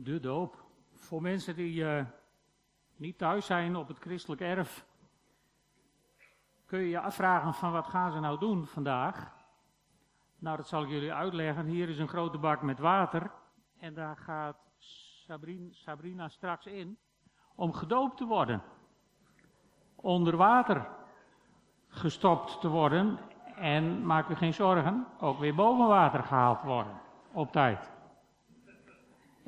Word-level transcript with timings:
De 0.00 0.20
doop. 0.20 0.64
Voor 0.94 1.22
mensen 1.22 1.56
die 1.56 1.82
uh, 1.82 2.04
niet 2.96 3.18
thuis 3.18 3.46
zijn 3.46 3.76
op 3.76 3.88
het 3.88 3.98
christelijk 3.98 4.40
erf, 4.40 4.86
kun 6.66 6.78
je 6.78 6.88
je 6.88 7.00
afvragen 7.00 7.54
van 7.54 7.72
wat 7.72 7.86
gaan 7.86 8.12
ze 8.12 8.20
nou 8.20 8.38
doen 8.38 8.66
vandaag? 8.66 9.32
Nou, 10.38 10.56
dat 10.56 10.68
zal 10.68 10.82
ik 10.82 10.88
jullie 10.88 11.12
uitleggen. 11.12 11.66
Hier 11.66 11.88
is 11.88 11.98
een 11.98 12.08
grote 12.08 12.38
bak 12.38 12.62
met 12.62 12.78
water 12.78 13.30
en 13.78 13.94
daar 13.94 14.16
gaat 14.16 14.56
Sabrina, 15.26 15.72
Sabrina 15.72 16.28
straks 16.28 16.66
in 16.66 16.98
om 17.54 17.72
gedoopt 17.72 18.16
te 18.16 18.24
worden. 18.24 18.62
Onder 19.94 20.36
water 20.36 20.88
gestopt 21.88 22.60
te 22.60 22.68
worden 22.68 23.18
en 23.56 24.06
maak 24.06 24.28
u 24.28 24.34
geen 24.34 24.54
zorgen, 24.54 25.06
ook 25.20 25.38
weer 25.38 25.54
boven 25.54 25.86
water 25.86 26.22
gehaald 26.22 26.62
worden 26.62 27.00
op 27.32 27.52
tijd. 27.52 27.97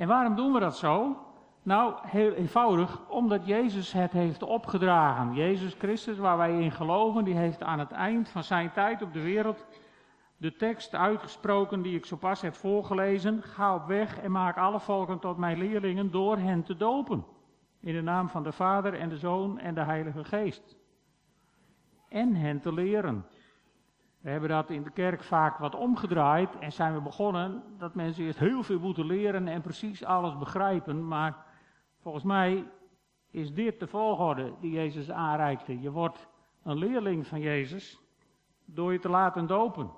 En 0.01 0.09
waarom 0.09 0.35
doen 0.35 0.53
we 0.53 0.61
dat 0.61 0.77
zo? 0.77 1.17
Nou, 1.63 1.95
heel 2.03 2.33
eenvoudig, 2.33 3.01
omdat 3.09 3.47
Jezus 3.47 3.93
het 3.93 4.13
heeft 4.13 4.43
opgedragen. 4.43 5.35
Jezus 5.35 5.75
Christus, 5.79 6.19
waar 6.19 6.37
wij 6.37 6.61
in 6.61 6.71
geloven, 6.71 7.25
die 7.25 7.35
heeft 7.35 7.63
aan 7.63 7.79
het 7.79 7.91
eind 7.91 8.29
van 8.29 8.45
zijn 8.45 8.73
tijd 8.73 9.03
op 9.03 9.13
de 9.13 9.23
wereld 9.23 9.67
de 10.37 10.57
tekst 10.57 10.95
uitgesproken 10.95 11.83
die 11.83 11.97
ik 11.97 12.07
zo 12.07 12.17
pas 12.17 12.41
heb 12.41 12.55
voorgelezen. 12.55 13.43
Ga 13.43 13.75
op 13.75 13.87
weg 13.87 14.21
en 14.21 14.31
maak 14.31 14.57
alle 14.57 14.81
volken 14.81 15.19
tot 15.19 15.37
mijn 15.37 15.59
leerlingen 15.59 16.11
door 16.11 16.37
hen 16.37 16.63
te 16.63 16.77
dopen. 16.77 17.25
In 17.81 17.95
de 17.95 18.03
naam 18.03 18.29
van 18.29 18.43
de 18.43 18.53
Vader 18.53 18.95
en 18.95 19.09
de 19.09 19.19
Zoon 19.19 19.59
en 19.59 19.75
de 19.75 19.85
Heilige 19.85 20.25
Geest. 20.25 20.77
En 22.09 22.35
hen 22.35 22.61
te 22.61 22.73
leren. 22.73 23.27
We 24.21 24.31
hebben 24.31 24.49
dat 24.49 24.71
in 24.71 24.83
de 24.83 24.91
kerk 24.91 25.23
vaak 25.23 25.59
wat 25.59 25.75
omgedraaid 25.75 26.59
en 26.59 26.73
zijn 26.73 26.95
we 26.95 27.01
begonnen 27.01 27.63
dat 27.79 27.95
mensen 27.95 28.25
eerst 28.25 28.39
heel 28.39 28.63
veel 28.63 28.79
moeten 28.79 29.07
leren 29.07 29.49
en 29.49 29.61
precies 29.61 30.05
alles 30.05 30.39
begrijpen. 30.39 31.09
Maar 31.09 31.37
volgens 32.01 32.25
mij 32.25 32.65
is 33.31 33.55
dit 33.55 33.81
de 33.81 33.87
volgorde 33.87 34.53
die 34.61 34.71
Jezus 34.71 35.11
aanreikte. 35.11 35.81
Je 35.81 35.91
wordt 35.91 36.29
een 36.63 36.77
leerling 36.77 37.27
van 37.27 37.41
Jezus 37.41 38.01
door 38.65 38.93
je 38.93 38.99
te 38.99 39.09
laten 39.09 39.47
dopen. 39.47 39.91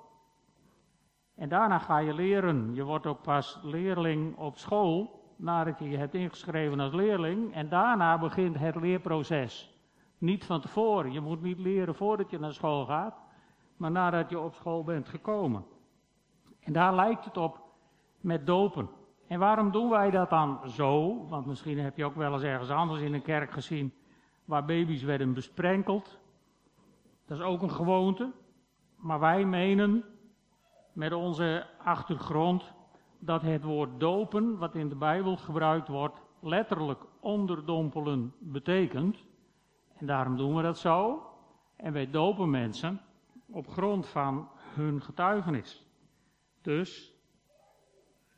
En 1.34 1.48
daarna 1.48 1.78
ga 1.78 1.98
je 1.98 2.14
leren. 2.14 2.74
Je 2.74 2.84
wordt 2.84 3.06
ook 3.06 3.22
pas 3.22 3.58
leerling 3.62 4.36
op 4.36 4.56
school 4.56 5.24
nadat 5.36 5.78
je 5.78 5.88
je 5.88 5.96
hebt 5.96 6.14
ingeschreven 6.14 6.80
als 6.80 6.92
leerling. 6.92 7.54
En 7.54 7.68
daarna 7.68 8.18
begint 8.18 8.58
het 8.58 8.76
leerproces. 8.76 9.76
Niet 10.18 10.44
van 10.44 10.60
tevoren. 10.60 11.12
Je 11.12 11.20
moet 11.20 11.42
niet 11.42 11.58
leren 11.58 11.94
voordat 11.94 12.30
je 12.30 12.38
naar 12.38 12.52
school 12.52 12.84
gaat 12.84 13.21
maar 13.82 13.90
nadat 13.90 14.30
je 14.30 14.40
op 14.40 14.54
school 14.54 14.84
bent 14.84 15.08
gekomen. 15.08 15.64
En 16.60 16.72
daar 16.72 16.94
lijkt 16.94 17.24
het 17.24 17.36
op 17.36 17.60
met 18.20 18.46
dopen. 18.46 18.88
En 19.26 19.38
waarom 19.38 19.70
doen 19.70 19.90
wij 19.90 20.10
dat 20.10 20.30
dan 20.30 20.60
zo? 20.68 21.24
Want 21.28 21.46
misschien 21.46 21.78
heb 21.78 21.96
je 21.96 22.04
ook 22.04 22.14
wel 22.14 22.32
eens 22.32 22.42
ergens 22.42 22.70
anders 22.70 23.00
in 23.00 23.14
een 23.14 23.22
kerk 23.22 23.50
gezien 23.50 23.92
waar 24.44 24.64
baby's 24.64 25.02
werden 25.02 25.34
besprenkeld. 25.34 26.18
Dat 27.26 27.38
is 27.38 27.44
ook 27.44 27.62
een 27.62 27.70
gewoonte. 27.70 28.30
Maar 28.96 29.20
wij 29.20 29.44
menen 29.44 30.04
met 30.92 31.12
onze 31.12 31.66
achtergrond 31.84 32.72
dat 33.18 33.42
het 33.42 33.62
woord 33.62 34.00
dopen, 34.00 34.58
wat 34.58 34.74
in 34.74 34.88
de 34.88 34.96
Bijbel 34.96 35.36
gebruikt 35.36 35.88
wordt, 35.88 36.20
letterlijk 36.40 37.04
onderdompelen 37.20 38.34
betekent. 38.38 39.24
En 39.96 40.06
daarom 40.06 40.36
doen 40.36 40.56
we 40.56 40.62
dat 40.62 40.78
zo. 40.78 41.22
En 41.76 41.92
wij 41.92 42.10
dopen 42.10 42.50
mensen 42.50 43.00
op 43.52 43.68
grond 43.68 44.06
van 44.06 44.48
hun 44.74 45.02
getuigenis. 45.02 45.86
Dus, 46.62 47.14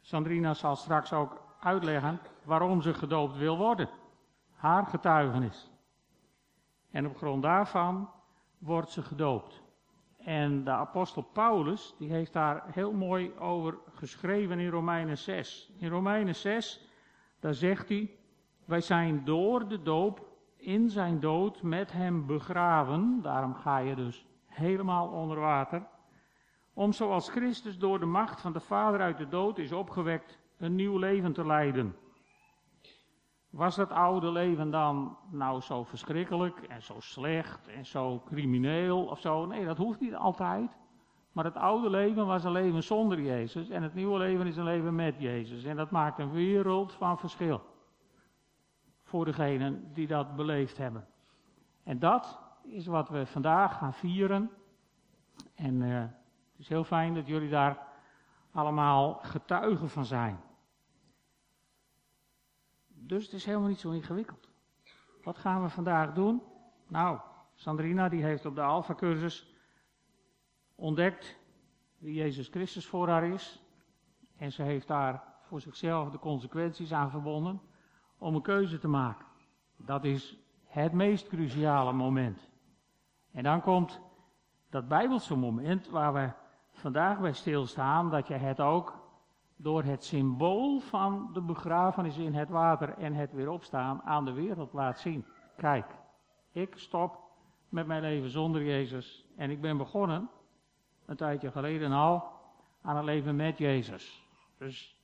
Sandrina 0.00 0.54
zal 0.54 0.76
straks 0.76 1.12
ook 1.12 1.42
uitleggen 1.60 2.20
waarom 2.44 2.82
ze 2.82 2.94
gedoopt 2.94 3.36
wil 3.36 3.56
worden. 3.56 3.88
Haar 4.50 4.86
getuigenis. 4.86 5.70
En 6.90 7.06
op 7.06 7.16
grond 7.16 7.42
daarvan 7.42 8.10
wordt 8.58 8.90
ze 8.90 9.02
gedoopt. 9.02 9.62
En 10.16 10.64
de 10.64 10.70
apostel 10.70 11.22
Paulus, 11.22 11.94
die 11.98 12.10
heeft 12.10 12.32
daar 12.32 12.62
heel 12.66 12.92
mooi 12.92 13.38
over 13.38 13.78
geschreven 13.94 14.58
in 14.58 14.70
Romeinen 14.70 15.18
6. 15.18 15.72
In 15.78 15.88
Romeinen 15.88 16.34
6, 16.34 16.88
daar 17.40 17.54
zegt 17.54 17.88
hij, 17.88 18.16
wij 18.64 18.80
zijn 18.80 19.24
door 19.24 19.68
de 19.68 19.82
doop 19.82 20.26
in 20.56 20.90
zijn 20.90 21.20
dood 21.20 21.62
met 21.62 21.92
hem 21.92 22.26
begraven. 22.26 23.22
Daarom 23.22 23.54
ga 23.54 23.78
je 23.78 23.94
dus 23.94 24.26
helemaal 24.54 25.08
onder 25.08 25.40
water, 25.40 25.86
om 26.74 26.92
zoals 26.92 27.28
Christus 27.28 27.78
door 27.78 27.98
de 27.98 28.06
macht 28.06 28.40
van 28.40 28.52
de 28.52 28.60
Vader 28.60 29.00
uit 29.00 29.18
de 29.18 29.28
dood 29.28 29.58
is 29.58 29.72
opgewekt, 29.72 30.38
een 30.58 30.74
nieuw 30.74 30.98
leven 30.98 31.32
te 31.32 31.46
leiden. 31.46 31.96
Was 33.50 33.76
dat 33.76 33.90
oude 33.90 34.32
leven 34.32 34.70
dan 34.70 35.16
nou 35.30 35.60
zo 35.60 35.84
verschrikkelijk 35.84 36.62
en 36.62 36.82
zo 36.82 37.00
slecht 37.00 37.68
en 37.68 37.86
zo 37.86 38.22
crimineel 38.24 39.04
of 39.04 39.20
zo? 39.20 39.46
Nee, 39.46 39.64
dat 39.64 39.76
hoeft 39.76 40.00
niet 40.00 40.14
altijd. 40.14 40.76
Maar 41.32 41.44
het 41.44 41.56
oude 41.56 41.90
leven 41.90 42.26
was 42.26 42.44
een 42.44 42.52
leven 42.52 42.82
zonder 42.82 43.20
Jezus 43.20 43.68
en 43.68 43.82
het 43.82 43.94
nieuwe 43.94 44.18
leven 44.18 44.46
is 44.46 44.56
een 44.56 44.64
leven 44.64 44.94
met 44.94 45.14
Jezus. 45.18 45.64
En 45.64 45.76
dat 45.76 45.90
maakt 45.90 46.18
een 46.18 46.32
wereld 46.32 46.92
van 46.92 47.18
verschil 47.18 47.60
voor 49.02 49.24
degenen 49.24 49.92
die 49.92 50.06
dat 50.06 50.36
beleefd 50.36 50.76
hebben. 50.76 51.06
En 51.84 51.98
dat 51.98 52.43
is 52.64 52.86
wat 52.86 53.08
we 53.08 53.26
vandaag 53.26 53.78
gaan 53.78 53.94
vieren. 53.94 54.50
En 55.54 55.74
uh, 55.80 56.00
het 56.00 56.58
is 56.58 56.68
heel 56.68 56.84
fijn 56.84 57.14
dat 57.14 57.26
jullie 57.26 57.50
daar 57.50 57.78
allemaal 58.52 59.14
getuigen 59.14 59.88
van 59.88 60.04
zijn. 60.04 60.40
Dus 62.88 63.24
het 63.24 63.32
is 63.32 63.44
helemaal 63.44 63.68
niet 63.68 63.80
zo 63.80 63.90
ingewikkeld. 63.90 64.48
Wat 65.22 65.38
gaan 65.38 65.62
we 65.62 65.68
vandaag 65.68 66.12
doen? 66.12 66.42
Nou, 66.88 67.18
Sandrina 67.54 68.08
die 68.08 68.22
heeft 68.22 68.46
op 68.46 68.54
de 68.54 68.62
Alpha-cursus 68.62 69.54
ontdekt 70.74 71.38
wie 71.98 72.14
Jezus 72.14 72.48
Christus 72.48 72.86
voor 72.86 73.08
haar 73.08 73.26
is. 73.26 73.62
En 74.36 74.52
ze 74.52 74.62
heeft 74.62 74.86
daar 74.86 75.22
voor 75.40 75.60
zichzelf 75.60 76.10
de 76.10 76.18
consequenties 76.18 76.92
aan 76.92 77.10
verbonden 77.10 77.60
om 78.18 78.34
een 78.34 78.42
keuze 78.42 78.78
te 78.78 78.88
maken. 78.88 79.26
Dat 79.76 80.04
is 80.04 80.38
het 80.66 80.92
meest 80.92 81.28
cruciale 81.28 81.92
moment. 81.92 82.52
En 83.34 83.42
dan 83.42 83.60
komt 83.60 84.00
dat 84.70 84.88
Bijbelse 84.88 85.36
moment 85.36 85.88
waar 85.88 86.12
we 86.12 86.30
vandaag 86.70 87.20
bij 87.20 87.32
stilstaan, 87.32 88.10
dat 88.10 88.26
je 88.26 88.34
het 88.34 88.60
ook 88.60 89.02
door 89.56 89.82
het 89.82 90.04
symbool 90.04 90.80
van 90.80 91.30
de 91.32 91.40
begrafenis 91.40 92.16
in 92.16 92.34
het 92.34 92.48
water 92.48 92.98
en 92.98 93.14
het 93.14 93.32
weer 93.32 93.50
opstaan 93.50 94.02
aan 94.02 94.24
de 94.24 94.32
wereld 94.32 94.72
laat 94.72 94.98
zien. 94.98 95.24
Kijk, 95.56 95.86
ik 96.52 96.72
stop 96.76 97.18
met 97.68 97.86
mijn 97.86 98.02
leven 98.02 98.30
zonder 98.30 98.64
Jezus 98.64 99.26
en 99.36 99.50
ik 99.50 99.60
ben 99.60 99.76
begonnen, 99.76 100.30
een 101.06 101.16
tijdje 101.16 101.50
geleden 101.50 101.92
al, 101.92 102.24
aan 102.82 102.96
een 102.96 103.04
leven 103.04 103.36
met 103.36 103.58
Jezus. 103.58 104.26
Dus 104.58 104.96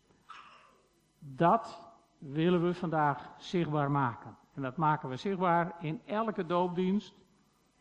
dat 1.19 1.93
willen 2.19 2.63
we 2.63 2.75
vandaag 2.75 3.31
zichtbaar 3.37 3.91
maken. 3.91 4.37
En 4.55 4.63
dat 4.63 4.77
maken 4.77 5.09
we 5.09 5.17
zichtbaar 5.17 5.75
in 5.81 6.01
elke 6.07 6.47
doopdienst 6.47 7.15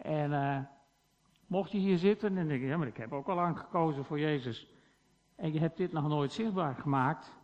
en 0.02 0.32
uh, 0.32 0.60
mocht 1.48 1.72
je 1.72 1.78
hier 1.78 1.98
zitten 1.98 2.38
en 2.38 2.48
denk 2.48 2.62
je, 2.62 2.68
ja, 2.68 2.78
maar 2.78 2.88
ik 2.88 2.98
heb 2.98 3.14
ook 3.14 3.28
al 3.28 3.36
lang 3.36 3.60
gekozen 3.60 4.06
voor 4.06 4.20
Jezus. 4.20 4.68
En 5.36 5.54
je 5.54 5.60
hebt 5.60 5.78
dit 5.78 5.92
nog 5.92 6.08
nooit 6.08 6.32
zichtbaar 6.32 6.76
gemaakt. 6.76 7.38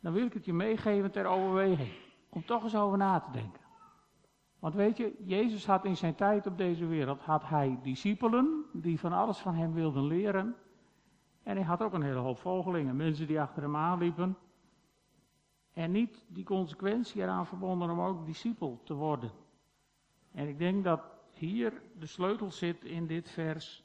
Dan 0.00 0.12
wil 0.12 0.26
ik 0.26 0.32
het 0.32 0.44
je 0.44 0.52
meegeven 0.52 1.10
ter 1.10 1.26
overweging. 1.26 1.92
Om 2.28 2.44
toch 2.44 2.62
eens 2.62 2.76
over 2.76 2.98
na 2.98 3.20
te 3.20 3.30
denken. 3.30 3.60
Want 4.58 4.74
weet 4.74 4.96
je, 4.96 5.14
Jezus 5.24 5.66
had 5.66 5.84
in 5.84 5.96
zijn 5.96 6.14
tijd 6.14 6.46
op 6.46 6.58
deze 6.58 6.86
wereld, 6.86 7.20
had 7.20 7.48
hij 7.48 7.78
discipelen 7.82 8.64
die 8.72 9.00
van 9.00 9.12
alles 9.12 9.38
van 9.38 9.54
hem 9.54 9.72
wilden 9.72 10.04
leren. 10.04 10.56
En 11.42 11.56
hij 11.56 11.64
had 11.64 11.82
ook 11.82 11.92
een 11.92 12.02
hele 12.02 12.18
hoop 12.18 12.38
volgelingen, 12.38 12.96
mensen 12.96 13.26
die 13.26 13.40
achter 13.40 13.62
hem 13.62 13.76
aanliepen. 13.76 14.36
En 15.72 15.90
niet 15.90 16.24
die 16.28 16.44
consequentie 16.44 17.22
eraan 17.22 17.46
verbonden 17.46 17.90
om 17.90 18.00
ook 18.00 18.26
discipel 18.26 18.80
te 18.84 18.94
worden. 18.94 19.30
En 20.32 20.48
ik 20.48 20.58
denk 20.58 20.84
dat 20.84 21.00
hier 21.30 21.82
de 21.98 22.06
sleutel 22.06 22.50
zit 22.50 22.84
in 22.84 23.06
dit 23.06 23.30
vers, 23.30 23.84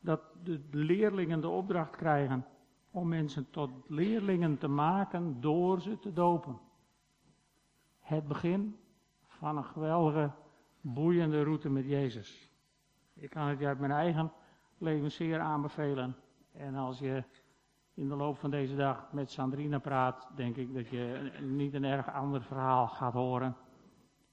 dat 0.00 0.20
de 0.42 0.60
leerlingen 0.70 1.40
de 1.40 1.48
opdracht 1.48 1.96
krijgen 1.96 2.46
om 2.90 3.08
mensen 3.08 3.50
tot 3.50 3.70
leerlingen 3.86 4.58
te 4.58 4.68
maken 4.68 5.40
door 5.40 5.80
ze 5.80 5.98
te 5.98 6.12
dopen. 6.12 6.58
Het 8.00 8.28
begin 8.28 8.76
van 9.26 9.56
een 9.56 9.64
geweldige, 9.64 10.32
boeiende 10.80 11.42
route 11.42 11.70
met 11.70 11.84
Jezus. 11.84 12.50
Ik 13.14 13.30
kan 13.30 13.46
het 13.46 13.58
je 13.58 13.66
uit 13.66 13.78
mijn 13.78 13.92
eigen 13.92 14.32
leven 14.78 15.10
zeer 15.10 15.40
aanbevelen. 15.40 16.16
En 16.52 16.74
als 16.74 16.98
je 16.98 17.24
in 17.94 18.08
de 18.08 18.14
loop 18.14 18.38
van 18.38 18.50
deze 18.50 18.76
dag 18.76 19.12
met 19.12 19.30
Sandrina 19.30 19.78
praat, 19.78 20.30
denk 20.36 20.56
ik 20.56 20.74
dat 20.74 20.88
je 20.88 21.32
niet 21.40 21.74
een 21.74 21.84
erg 21.84 22.12
ander 22.12 22.42
verhaal 22.42 22.88
gaat 22.88 23.12
horen. 23.12 23.56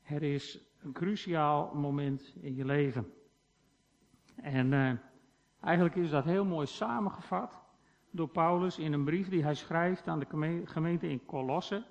Er 0.02 0.24
is 0.24 0.75
een 0.86 0.94
cruciaal 0.94 1.72
moment 1.74 2.36
in 2.42 2.56
je 2.56 2.66
leven. 2.66 3.14
En 4.36 4.72
uh, 4.72 4.92
eigenlijk 5.62 5.96
is 5.96 6.10
dat 6.10 6.24
heel 6.24 6.46
mooi 6.46 6.68
samengevat 6.68 7.64
door 8.12 8.28
Paulus 8.28 8.78
in 8.78 8.94
een 8.94 9.04
brief 9.04 9.30
die 9.30 9.44
hij 9.44 9.56
schrijft 9.56 10.08
aan 10.08 10.20
de 10.20 10.62
gemeente 10.66 11.08
in 11.08 11.26
Colosse. 11.26 11.84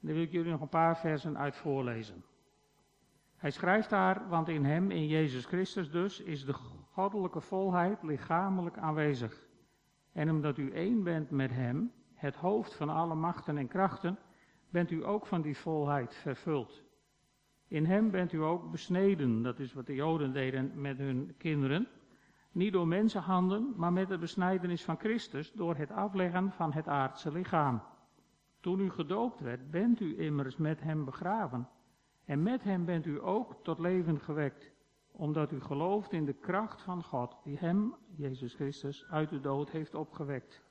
Daar 0.00 0.14
wil 0.14 0.22
ik 0.22 0.32
jullie 0.32 0.50
nog 0.50 0.60
een 0.60 0.68
paar 0.68 0.98
versen 0.98 1.38
uit 1.38 1.56
voorlezen. 1.56 2.24
Hij 3.36 3.50
schrijft 3.50 3.90
daar, 3.90 4.28
want 4.28 4.48
in 4.48 4.64
hem, 4.64 4.90
in 4.90 5.06
Jezus 5.06 5.44
Christus 5.44 5.90
dus, 5.90 6.20
is 6.20 6.44
de 6.44 6.54
goddelijke 6.90 7.40
volheid 7.40 8.02
lichamelijk 8.02 8.78
aanwezig. 8.78 9.46
En 10.12 10.30
omdat 10.30 10.58
u 10.58 10.72
één 10.72 11.02
bent 11.02 11.30
met 11.30 11.50
hem, 11.50 11.92
het 12.14 12.36
hoofd 12.36 12.74
van 12.74 12.88
alle 12.88 13.14
machten 13.14 13.58
en 13.58 13.68
krachten, 13.68 14.18
bent 14.70 14.90
u 14.90 15.06
ook 15.06 15.26
van 15.26 15.42
die 15.42 15.58
volheid 15.58 16.14
vervuld. 16.14 16.89
In 17.70 17.86
hem 17.86 18.10
bent 18.10 18.32
u 18.32 18.42
ook 18.42 18.70
besneden, 18.70 19.42
dat 19.42 19.58
is 19.58 19.72
wat 19.72 19.86
de 19.86 19.94
Joden 19.94 20.32
deden 20.32 20.80
met 20.80 20.98
hun 20.98 21.34
kinderen. 21.38 21.88
Niet 22.52 22.72
door 22.72 22.86
mensenhanden, 22.86 23.72
maar 23.76 23.92
met 23.92 24.08
de 24.08 24.18
besnijdenis 24.18 24.84
van 24.84 24.98
Christus, 24.98 25.52
door 25.52 25.76
het 25.76 25.90
afleggen 25.90 26.52
van 26.52 26.72
het 26.72 26.88
aardse 26.88 27.32
lichaam. 27.32 27.82
Toen 28.60 28.80
u 28.80 28.90
gedoopt 28.90 29.40
werd, 29.40 29.70
bent 29.70 30.00
u 30.00 30.18
immers 30.18 30.56
met 30.56 30.80
hem 30.80 31.04
begraven. 31.04 31.68
En 32.24 32.42
met 32.42 32.62
hem 32.62 32.84
bent 32.84 33.06
u 33.06 33.22
ook 33.22 33.56
tot 33.62 33.78
leven 33.78 34.20
gewekt, 34.20 34.70
omdat 35.12 35.52
u 35.52 35.60
gelooft 35.60 36.12
in 36.12 36.24
de 36.24 36.34
kracht 36.34 36.82
van 36.82 37.02
God, 37.02 37.36
die 37.44 37.58
hem, 37.58 37.94
Jezus 38.16 38.54
Christus, 38.54 39.06
uit 39.10 39.28
de 39.28 39.40
dood 39.40 39.70
heeft 39.70 39.94
opgewekt. 39.94 40.62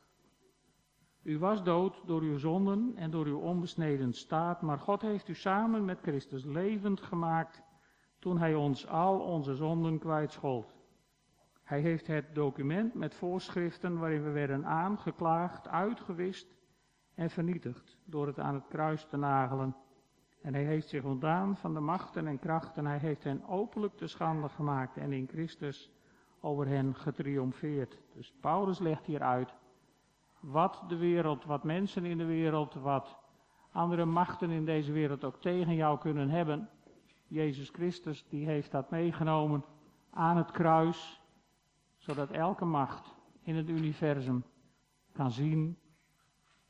U 1.29 1.39
was 1.39 1.63
dood 1.63 2.01
door 2.05 2.21
uw 2.21 2.37
zonden 2.37 2.91
en 2.95 3.11
door 3.11 3.25
uw 3.25 3.39
onbesneden 3.39 4.13
staat, 4.13 4.61
maar 4.61 4.79
God 4.79 5.01
heeft 5.01 5.27
u 5.27 5.35
samen 5.35 5.85
met 5.85 5.99
Christus 6.01 6.45
levend 6.45 7.01
gemaakt 7.01 7.61
toen 8.19 8.37
hij 8.37 8.55
ons 8.55 8.87
al 8.87 9.19
onze 9.19 9.55
zonden 9.55 9.99
kwijtschold. 9.99 10.75
Hij 11.63 11.81
heeft 11.81 12.07
het 12.07 12.35
document 12.35 12.93
met 12.93 13.15
voorschriften 13.15 13.97
waarin 13.97 14.23
we 14.23 14.29
werden 14.29 14.65
aangeklaagd, 14.65 15.67
uitgewist 15.67 16.55
en 17.15 17.29
vernietigd 17.29 17.97
door 18.05 18.27
het 18.27 18.39
aan 18.39 18.53
het 18.53 18.67
kruis 18.67 19.05
te 19.05 19.17
nagelen. 19.17 19.75
En 20.41 20.53
hij 20.53 20.63
heeft 20.63 20.89
zich 20.89 21.03
ontdaan 21.03 21.57
van 21.57 21.73
de 21.73 21.79
machten 21.79 22.27
en 22.27 22.39
krachten. 22.39 22.85
Hij 22.85 22.99
heeft 22.99 23.23
hen 23.23 23.47
openlijk 23.47 23.97
te 23.97 24.07
schande 24.07 24.49
gemaakt 24.49 24.97
en 24.97 25.11
in 25.11 25.27
Christus 25.27 25.91
over 26.39 26.67
hen 26.67 26.95
getriomfeerd. 26.95 27.99
Dus 28.13 28.33
Paulus 28.41 28.79
legt 28.79 29.05
hier 29.05 29.21
uit 29.21 29.55
wat 30.39 30.83
de 30.87 30.97
wereld, 30.97 31.45
wat 31.45 31.63
mensen 31.63 32.05
in 32.05 32.17
de 32.17 32.25
wereld, 32.25 32.73
wat 32.73 33.17
andere 33.71 34.05
machten 34.05 34.49
in 34.49 34.65
deze 34.65 34.91
wereld 34.91 35.23
ook 35.23 35.41
tegen 35.41 35.75
jou 35.75 35.99
kunnen 35.99 36.29
hebben. 36.29 36.69
Jezus 37.27 37.69
Christus, 37.69 38.25
die 38.29 38.45
heeft 38.45 38.71
dat 38.71 38.89
meegenomen 38.89 39.65
aan 40.09 40.37
het 40.37 40.51
kruis, 40.51 41.21
zodat 41.97 42.31
elke 42.31 42.65
macht 42.65 43.15
in 43.41 43.55
het 43.55 43.69
universum 43.69 44.43
kan 45.11 45.31
zien 45.31 45.77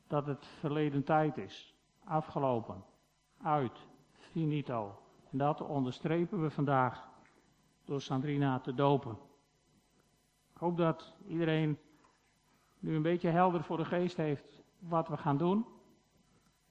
dat 0.06 0.26
het 0.26 0.46
verleden 0.46 1.04
tijd 1.04 1.38
is, 1.38 1.74
afgelopen, 2.04 2.84
uit, 3.42 3.88
finito. 4.12 4.98
En 5.30 5.38
dat 5.38 5.60
onderstrepen 5.60 6.42
we 6.42 6.50
vandaag 6.50 7.08
door 7.84 8.00
Sandrina 8.00 8.58
te 8.58 8.74
dopen. 8.74 9.18
Ik 10.54 10.56
hoop 10.56 10.76
dat 10.76 11.14
iedereen 11.26 11.78
nu 12.80 12.94
een 12.94 13.02
beetje 13.02 13.28
helder 13.28 13.62
voor 13.62 13.76
de 13.76 13.84
geest 13.84 14.16
heeft 14.16 14.62
wat 14.78 15.08
we 15.08 15.16
gaan 15.16 15.36
doen. 15.36 15.66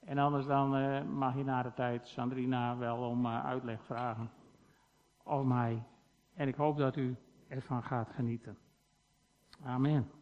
En 0.00 0.18
anders 0.18 0.46
dan 0.46 0.76
uh, 0.76 1.02
mag 1.02 1.36
je 1.36 1.44
na 1.44 1.62
de 1.62 1.72
tijd 1.72 2.06
Sandrina 2.06 2.76
wel 2.76 2.96
om 2.96 3.26
uh, 3.26 3.44
uitleg 3.44 3.84
vragen. 3.84 4.30
Of 5.22 5.44
mij. 5.44 5.82
En 6.34 6.48
ik 6.48 6.54
hoop 6.54 6.76
dat 6.76 6.96
u 6.96 7.16
ervan 7.48 7.82
gaat 7.82 8.10
genieten. 8.10 8.58
Amen. 9.64 10.19